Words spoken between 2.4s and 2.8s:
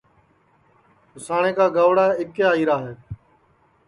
آئیرا